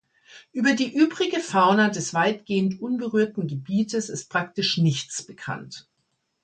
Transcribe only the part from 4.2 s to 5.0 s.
praktisch